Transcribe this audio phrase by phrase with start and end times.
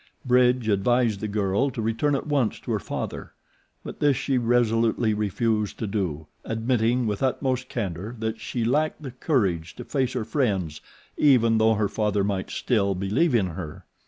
[0.25, 3.33] Bridge advised the girl to return at once to her father;
[3.83, 9.11] but this she resolutely refused to do, admitting with utmost candor that she lacked the
[9.11, 10.81] courage to face her friends
[11.17, 13.85] even though her father might still believe in her.